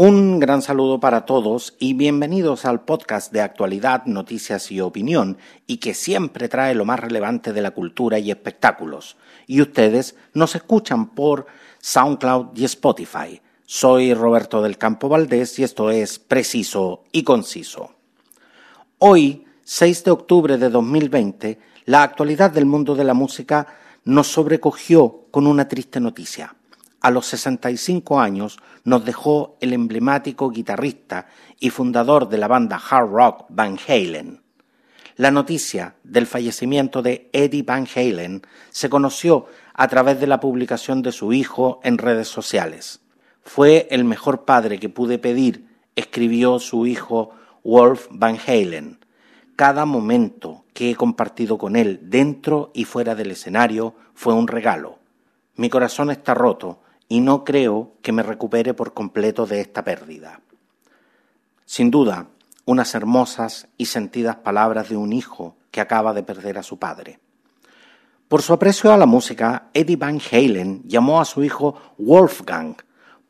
[0.00, 5.78] Un gran saludo para todos y bienvenidos al podcast de actualidad, noticias y opinión y
[5.78, 9.16] que siempre trae lo más relevante de la cultura y espectáculos.
[9.48, 11.46] Y ustedes nos escuchan por
[11.80, 13.42] SoundCloud y Spotify.
[13.66, 17.90] Soy Roberto del Campo Valdés y esto es Preciso y Conciso.
[18.98, 23.66] Hoy, 6 de octubre de 2020, la actualidad del mundo de la música
[24.04, 26.54] nos sobrecogió con una triste noticia
[27.00, 31.26] a los 65 años nos dejó el emblemático guitarrista
[31.60, 34.42] y fundador de la banda hard rock Van Halen.
[35.16, 41.02] La noticia del fallecimiento de Eddie Van Halen se conoció a través de la publicación
[41.02, 43.00] de su hijo en redes sociales.
[43.42, 47.30] Fue el mejor padre que pude pedir, escribió su hijo
[47.64, 48.98] Wolf Van Halen.
[49.56, 54.98] Cada momento que he compartido con él dentro y fuera del escenario fue un regalo.
[55.56, 60.40] Mi corazón está roto y no creo que me recupere por completo de esta pérdida.
[61.64, 62.26] Sin duda,
[62.64, 67.18] unas hermosas y sentidas palabras de un hijo que acaba de perder a su padre.
[68.28, 72.76] Por su aprecio a la música, Eddie Van Halen llamó a su hijo Wolfgang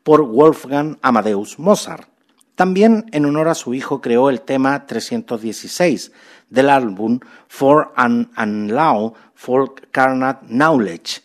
[0.03, 2.09] por Wolfgang Amadeus Mozart.
[2.55, 6.11] También en honor a su hijo creó el tema 316
[6.49, 11.21] del álbum For an Unlaw Folk Carnat Knowledge.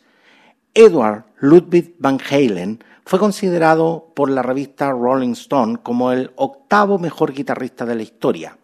[0.76, 7.32] Edward Ludwig Van Halen fue considerado por la revista Rolling Stone como el octavo mejor
[7.32, 8.58] guitarrista de la historia.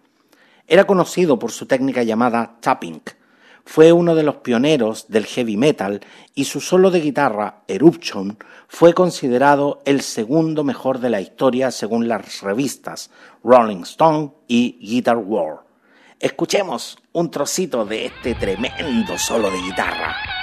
[0.66, 3.00] Era conocido por su técnica llamada tapping.
[3.64, 6.00] Fue uno de los pioneros del heavy metal
[6.34, 12.08] y su solo de guitarra, Eruption, fue considerado el segundo mejor de la historia según
[12.08, 13.10] las revistas
[13.44, 15.60] Rolling Stone y Guitar World.
[16.18, 20.39] Escuchemos un trocito de este tremendo solo de guitarra.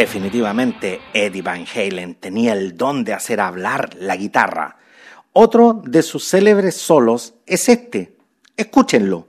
[0.00, 4.78] Definitivamente Eddie Van Halen tenía el don de hacer hablar la guitarra.
[5.34, 8.16] Otro de sus célebres solos es este.
[8.56, 9.28] Escúchenlo.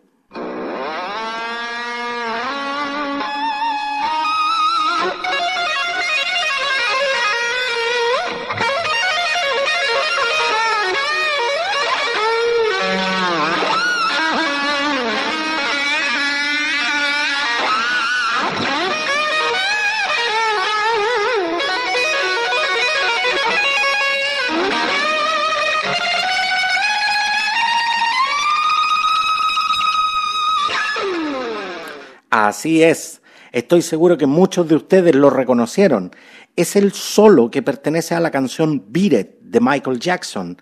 [32.31, 33.21] Así es.
[33.51, 36.15] Estoy seguro que muchos de ustedes lo reconocieron.
[36.55, 40.57] Es el solo que pertenece a la canción Beat de Michael Jackson.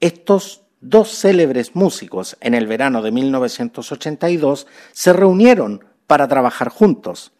[0.00, 7.32] Estos dos célebres músicos en el verano de 1982 se reunieron para trabajar juntos.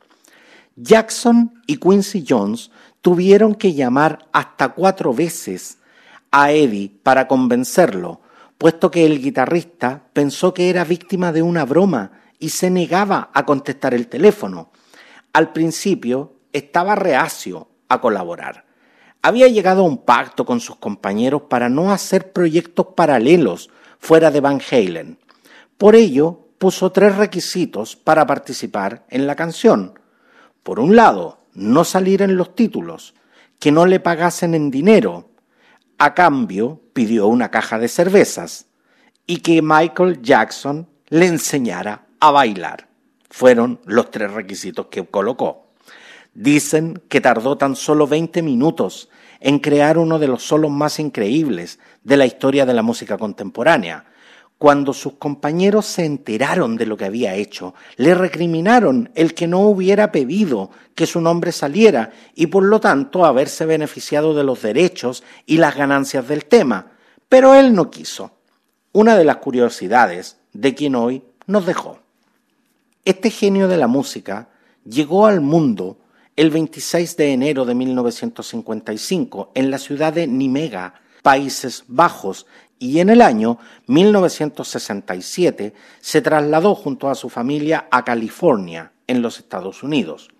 [0.77, 2.71] Jackson y Quincy Jones
[3.03, 5.77] tuvieron que llamar hasta cuatro veces
[6.31, 8.23] a Eddie para convencerlo,
[8.57, 13.45] puesto que el guitarrista pensó que era víctima de una broma y se negaba a
[13.45, 14.71] contestar el teléfono.
[15.33, 18.65] Al principio estaba reacio a colaborar.
[19.23, 24.41] Había llegado a un pacto con sus compañeros para no hacer proyectos paralelos fuera de
[24.41, 25.19] Van Halen.
[25.79, 29.99] Por ello, puso tres requisitos para participar en la canción.
[30.63, 33.15] Por un lado, no salir en los títulos,
[33.59, 35.31] que no le pagasen en dinero.
[35.99, 38.67] A cambio, pidió una caja de cervezas
[39.27, 42.89] y que Michael Jackson le enseñara a bailar.
[43.29, 45.67] Fueron los tres requisitos que colocó.
[46.33, 49.09] Dicen que tardó tan solo 20 minutos
[49.41, 54.07] en crear uno de los solos más increíbles de la historia de la música contemporánea,
[54.57, 59.61] cuando sus compañeros se enteraron de lo que había hecho, le recriminaron el que no
[59.61, 65.23] hubiera pedido que su nombre saliera y por lo tanto haberse beneficiado de los derechos
[65.45, 66.93] y las ganancias del tema.
[67.29, 68.39] Pero él no quiso.
[68.93, 72.04] Una de las curiosidades de quien hoy nos dejó.
[73.05, 74.49] Este genio de la música
[74.83, 75.99] llegó al mundo
[76.37, 82.47] el 26 de enero de 1955 en la ciudad de Nimega, Países Bajos,
[82.79, 83.59] y en el año
[83.89, 90.31] 1967 se trasladó junto a su familia a California, en los Estados Unidos.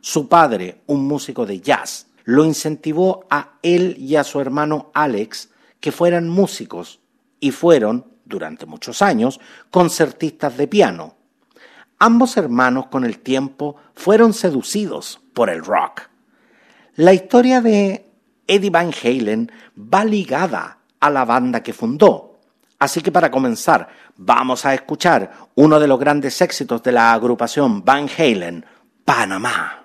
[0.00, 5.50] Su padre, un músico de jazz, lo incentivó a él y a su hermano Alex
[5.78, 6.98] que fueran músicos
[7.38, 9.38] y fueron, durante muchos años,
[9.70, 11.21] concertistas de piano.
[12.04, 16.08] Ambos hermanos con el tiempo fueron seducidos por el rock.
[16.96, 18.10] La historia de
[18.48, 22.40] Eddie Van Halen va ligada a la banda que fundó.
[22.80, 27.84] Así que para comenzar, vamos a escuchar uno de los grandes éxitos de la agrupación
[27.84, 28.66] Van Halen,
[29.04, 29.81] Panamá.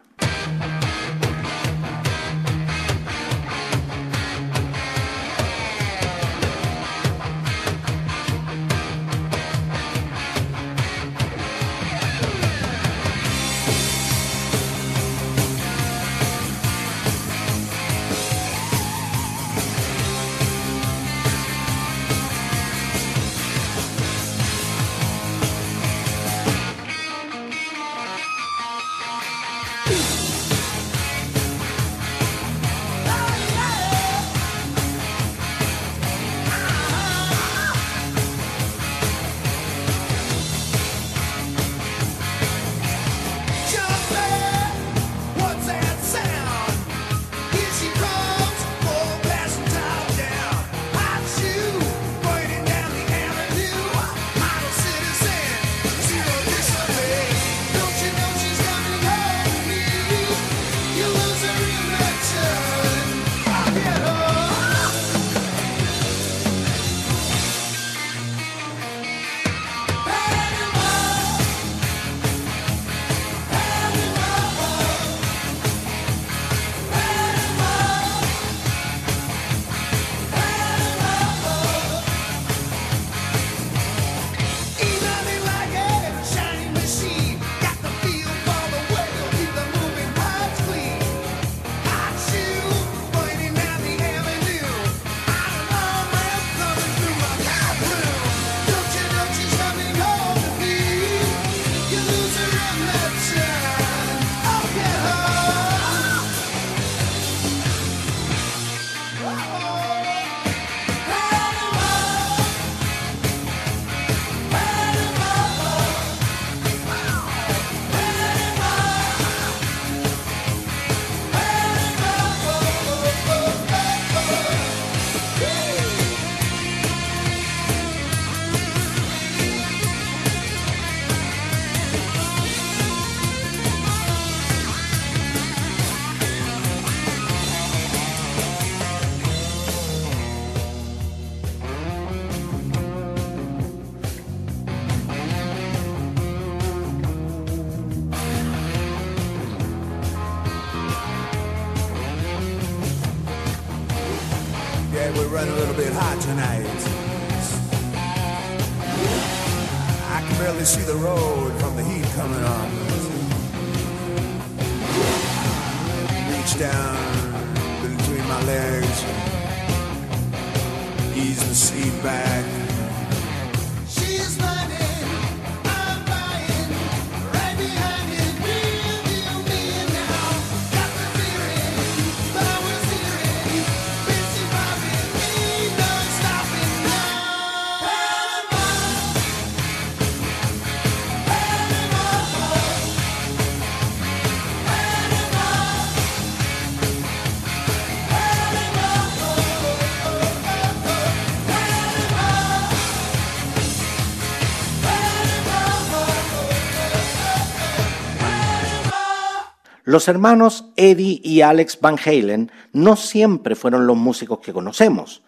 [209.88, 215.24] Los hermanos Eddie y Alex Van Halen no siempre fueron los músicos que conocemos.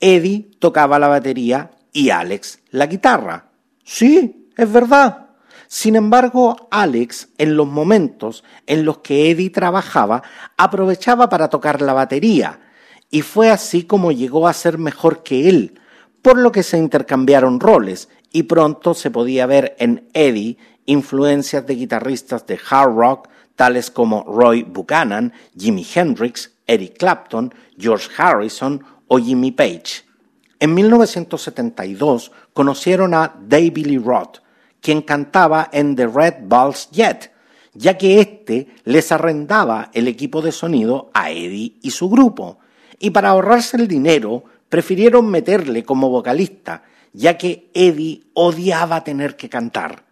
[0.00, 3.50] Eddie tocaba la batería y Alex la guitarra.
[3.84, 5.26] Sí, es verdad.
[5.66, 10.22] Sin embargo, Alex, en los momentos en los que Eddie trabajaba,
[10.56, 12.60] aprovechaba para tocar la batería,
[13.10, 15.78] y fue así como llegó a ser mejor que él,
[16.22, 21.74] por lo que se intercambiaron roles, y pronto se podía ver en Eddie influencias de
[21.74, 29.18] guitarristas de hard rock, tales como Roy Buchanan, Jimi Hendrix, Eric Clapton, George Harrison o
[29.18, 30.04] Jimmy Page.
[30.60, 34.38] En 1972 conocieron a David Lee Roth,
[34.80, 37.32] quien cantaba en The Red Balls Jet,
[37.74, 42.60] ya que éste les arrendaba el equipo de sonido a Eddie y su grupo,
[43.00, 49.48] y para ahorrarse el dinero prefirieron meterle como vocalista, ya que Eddie odiaba tener que
[49.48, 50.07] cantar.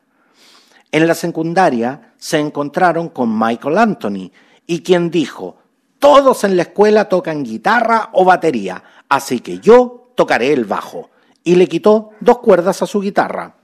[0.97, 4.31] En la secundaria se encontraron con Michael Anthony
[4.67, 5.59] y quien dijo,
[5.99, 11.11] todos en la escuela tocan guitarra o batería, así que yo tocaré el bajo.
[11.45, 13.57] Y le quitó dos cuerdas a su guitarra.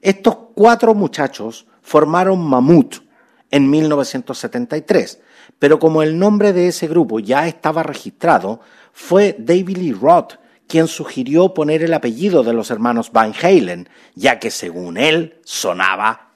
[0.00, 3.02] Estos cuatro muchachos formaron Mammoth
[3.50, 5.20] en 1973,
[5.58, 8.60] pero como el nombre de ese grupo ya estaba registrado,
[8.94, 14.38] fue David Lee Roth quien sugirió poner el apellido de los hermanos Van Halen, ya
[14.38, 16.29] que según él sonaba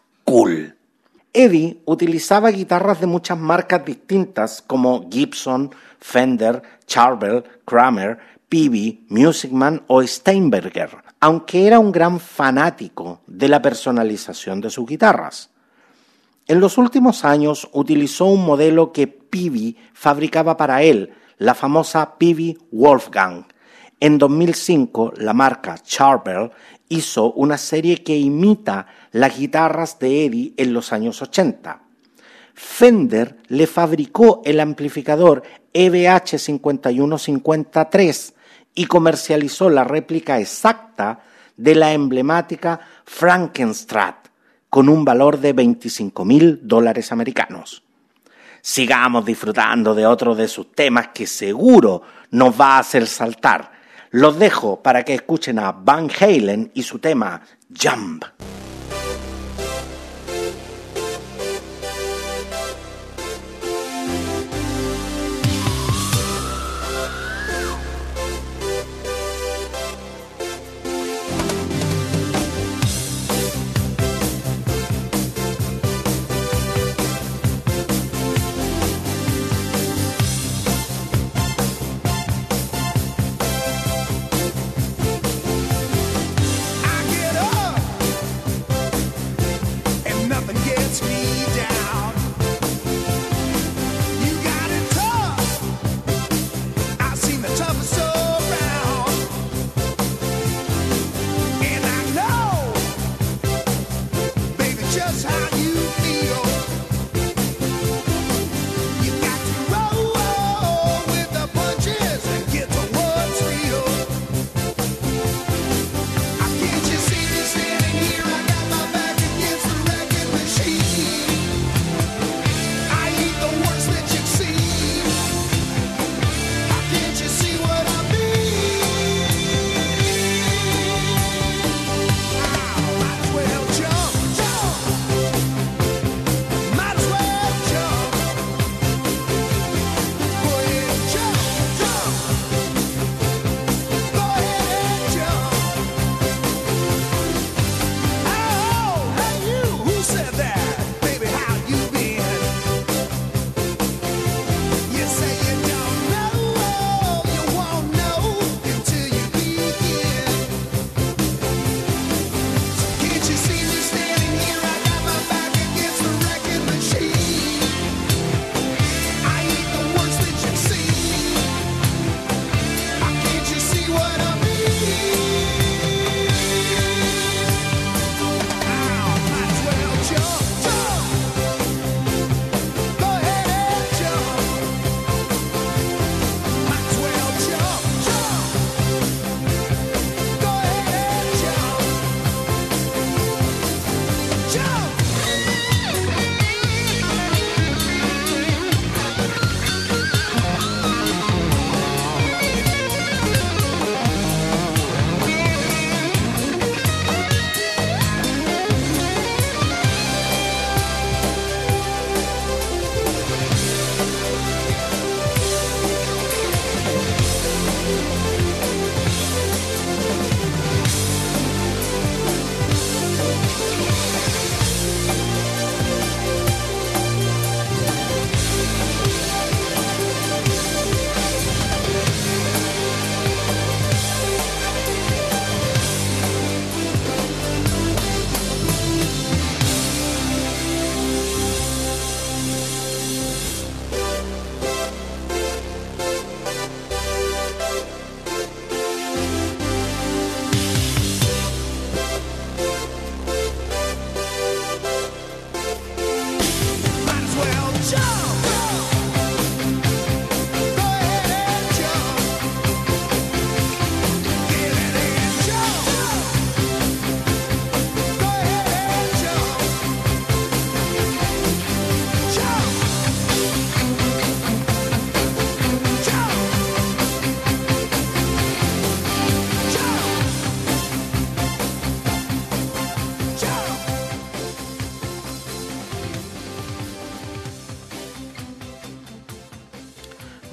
[1.32, 10.02] Eddie utilizaba guitarras de muchas marcas distintas como Gibson, Fender, Charvel, Kramer, Peavey, Musicman o
[10.02, 15.50] Steinberger, aunque era un gran fanático de la personalización de sus guitarras.
[16.48, 22.58] En los últimos años utilizó un modelo que Peavey fabricaba para él, la famosa Peavey
[22.72, 23.44] Wolfgang.
[24.00, 26.50] En 2005, la marca Charvel
[26.88, 31.80] hizo una serie que imita las guitarras de Eddie en los años 80.
[32.54, 38.34] Fender le fabricó el amplificador EVH 5153
[38.74, 41.20] y comercializó la réplica exacta
[41.56, 44.28] de la emblemática Frankenstrat
[44.68, 47.82] con un valor de 25 mil dólares americanos.
[48.60, 53.73] Sigamos disfrutando de otro de sus temas que seguro nos va a hacer saltar
[54.14, 57.40] los dejo para que escuchen a Van Halen y su tema
[57.76, 58.24] Jump.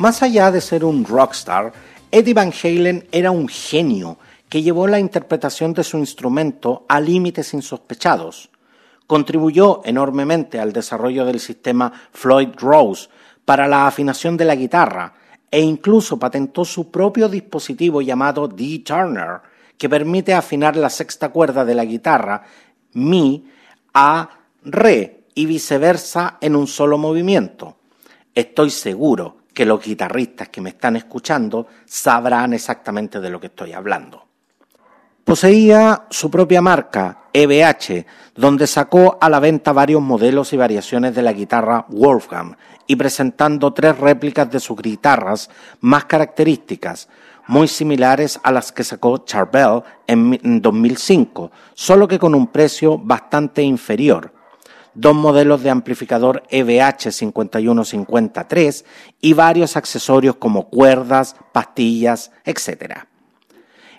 [0.02, 1.72] Más allá de ser un rockstar,
[2.10, 4.18] Eddie Van Halen era un genio
[4.50, 8.50] que llevó la interpretación de su instrumento a límites insospechados.
[9.06, 13.10] Contribuyó enormemente al desarrollo del sistema Floyd Rose
[13.46, 15.14] para la afinación de la guitarra
[15.52, 19.42] e incluso patentó su propio dispositivo llamado D-Turner,
[19.78, 22.42] que permite afinar la sexta cuerda de la guitarra
[22.94, 23.46] Mi
[23.94, 24.28] a
[24.64, 27.76] Re y viceversa en un solo movimiento.
[28.34, 33.74] Estoy seguro que los guitarristas que me están escuchando sabrán exactamente de lo que estoy
[33.74, 34.26] hablando.
[35.24, 41.22] Poseía su propia marca, EBH, donde sacó a la venta varios modelos y variaciones de
[41.22, 47.08] la guitarra Wolfgang y presentando tres réplicas de sus guitarras más características,
[47.48, 53.62] muy similares a las que sacó Charbel en 2005, solo que con un precio bastante
[53.62, 54.34] inferior.
[54.94, 58.86] Dos modelos de amplificador EBH 5153
[59.22, 63.06] y varios accesorios como cuerdas, pastillas, etc.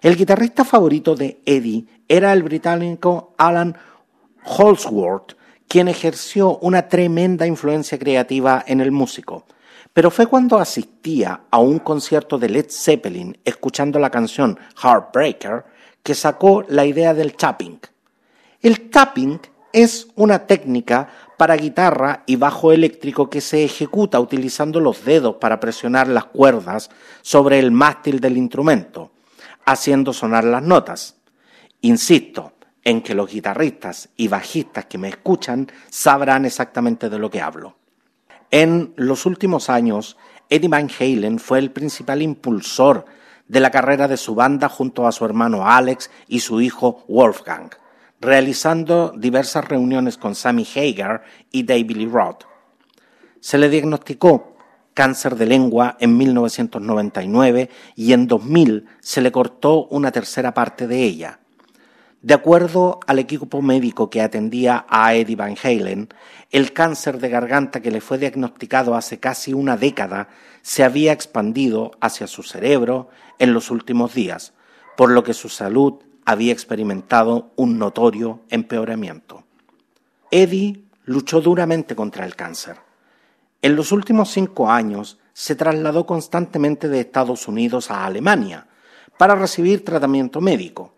[0.03, 3.77] El guitarrista favorito de Eddie era el británico Alan
[4.45, 9.47] Holsworth, quien ejerció una tremenda influencia creativa en el músico.
[9.95, 15.65] Pero fue cuando asistía a un concierto de Led Zeppelin escuchando la canción Heartbreaker
[16.03, 17.81] que sacó la idea del tapping.
[18.61, 19.41] El tapping
[19.73, 21.09] es una técnica
[21.39, 26.91] para guitarra y bajo eléctrico que se ejecuta utilizando los dedos para presionar las cuerdas
[27.23, 29.13] sobre el mástil del instrumento
[29.65, 31.17] haciendo sonar las notas.
[31.81, 32.53] Insisto
[32.85, 37.77] en que los guitarristas y bajistas que me escuchan sabrán exactamente de lo que hablo.
[38.51, 40.17] En los últimos años,
[40.51, 43.07] Eddie Van Halen fue el principal impulsor
[43.49, 47.71] de la carrera de su banda junto a su hermano Alex y su hijo Wolfgang,
[48.23, 52.45] realizando diversas reuniones con Sammy Hagar y David Lee Roth.
[53.41, 54.57] Se le diagnosticó
[54.95, 61.03] cáncer de lengua en 1999 y en 2000 se le cortó una tercera parte de
[61.03, 61.41] ella.
[62.21, 66.09] De acuerdo al equipo médico que atendía a Eddie Van Halen,
[66.53, 70.29] el cáncer de garganta que le fue diagnosticado hace casi una década
[70.61, 73.09] se había expandido hacia su cerebro
[73.41, 74.53] en los últimos días,
[74.97, 79.45] por lo que su salud había experimentado un notorio empeoramiento.
[80.31, 82.77] Eddie luchó duramente contra el cáncer
[83.63, 88.67] en los últimos cinco años se trasladó constantemente de Estados Unidos a Alemania
[89.17, 90.95] para recibir tratamiento médico.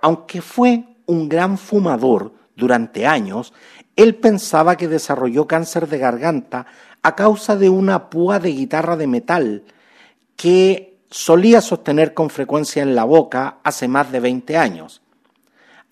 [0.00, 3.52] Aunque fue un gran fumador durante años,
[3.96, 6.66] él pensaba que desarrolló cáncer de garganta
[7.02, 9.64] a causa de una púa de guitarra de metal
[10.36, 15.02] que solía sostener con frecuencia en la boca hace más de 20 años.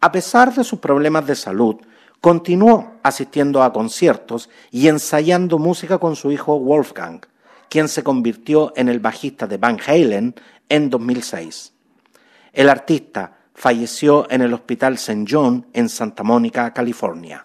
[0.00, 1.76] A pesar de sus problemas de salud,
[2.24, 7.20] Continuó asistiendo a conciertos y ensayando música con su hijo Wolfgang,
[7.68, 10.34] quien se convirtió en el bajista de Van Halen
[10.70, 11.74] en 2006.
[12.54, 15.26] El artista falleció en el Hospital St.
[15.28, 17.44] John en Santa Mónica, California.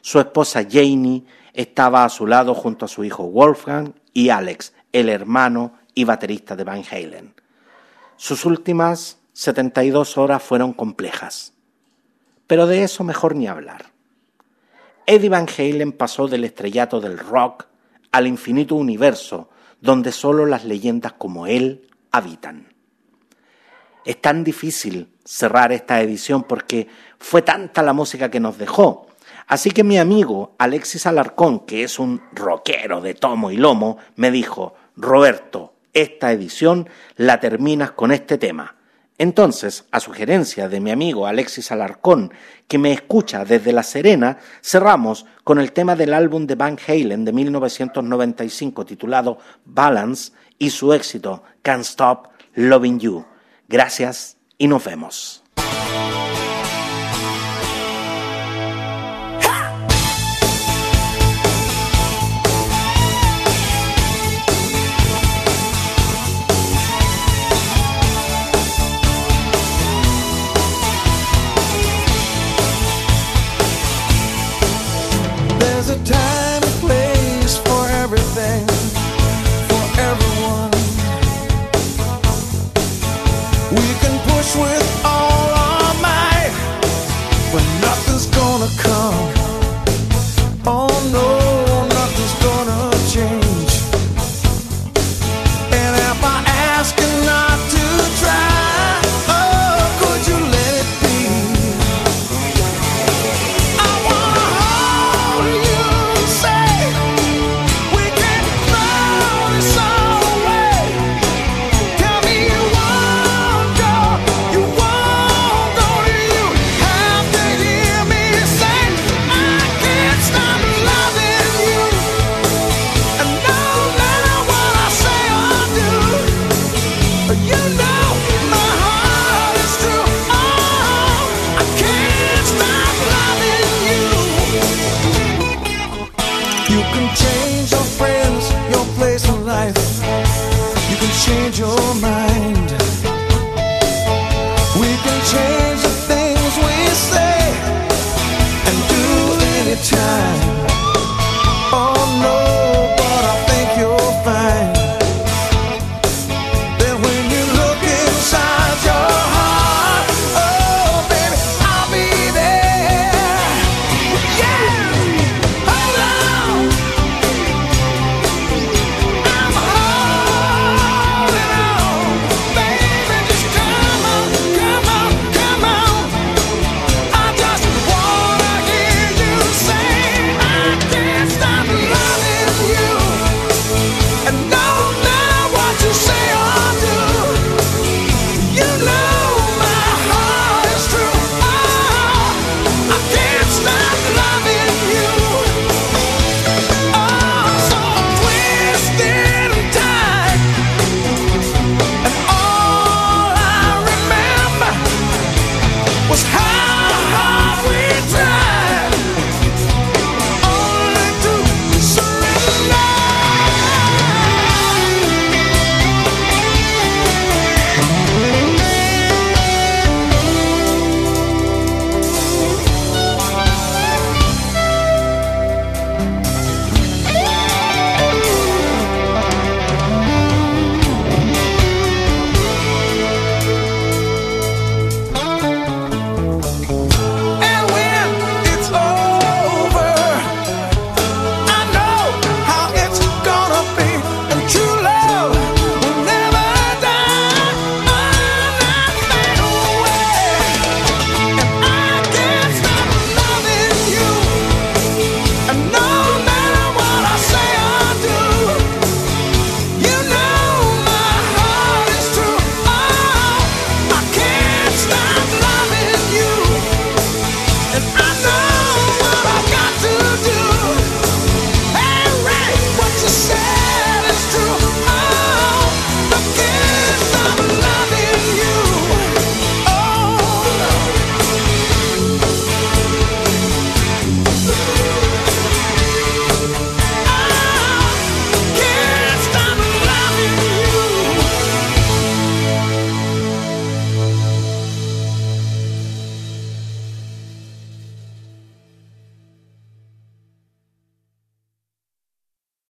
[0.00, 5.08] Su esposa Janie estaba a su lado junto a su hijo Wolfgang y Alex, el
[5.08, 7.34] hermano y baterista de Van Halen.
[8.16, 11.52] Sus últimas 72 horas fueron complejas
[12.48, 13.92] pero de eso mejor ni hablar.
[15.06, 17.66] Eddie Van Halen pasó del estrellato del rock
[18.10, 22.74] al infinito universo donde solo las leyendas como él habitan.
[24.04, 29.06] Es tan difícil cerrar esta edición porque fue tanta la música que nos dejó.
[29.46, 34.30] Así que mi amigo Alexis Alarcón, que es un rockero de tomo y lomo, me
[34.30, 38.76] dijo, Roberto, esta edición la terminas con este tema.
[39.18, 42.32] Entonces, a sugerencia de mi amigo Alexis Alarcón,
[42.68, 47.24] que me escucha desde La Serena, cerramos con el tema del álbum de Van Halen
[47.24, 53.24] de 1995 titulado Balance y su éxito Can't Stop Loving You.
[53.68, 55.42] Gracias y nos vemos.